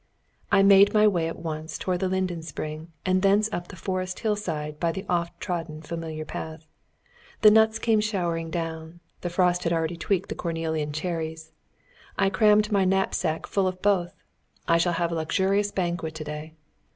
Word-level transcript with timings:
I 0.51 0.63
made 0.63 0.95
my 0.95 1.07
way 1.07 1.27
at 1.27 1.37
once 1.37 1.77
towards 1.77 1.99
the 2.01 2.07
linden 2.09 2.41
spring, 2.41 2.91
and 3.05 3.21
thence 3.21 3.47
up 3.51 3.67
the 3.67 3.75
forest 3.75 4.21
hill 4.21 4.35
side 4.35 4.79
by 4.79 4.91
the 4.91 5.05
often 5.07 5.35
trodden 5.39 5.83
familiar 5.83 6.25
path. 6.25 6.65
The 7.43 7.51
nuts 7.51 7.77
came 7.77 7.99
showering 7.99 8.49
down; 8.49 8.99
the 9.21 9.29
frost 9.29 9.63
had 9.63 9.71
already 9.73 9.97
tweaked 9.97 10.29
the 10.29 10.33
Cornelian 10.33 10.91
cherries. 10.91 11.51
I 12.17 12.31
crammed 12.31 12.71
my 12.71 12.83
knapsack 12.83 13.45
full 13.45 13.67
of 13.67 13.79
both: 13.83 14.15
I 14.67 14.79
shall 14.79 14.93
have 14.93 15.11
a 15.11 15.13
luxurious 15.13 15.69
banquet 15.69 16.15
to 16.15 16.23
day. 16.23 16.55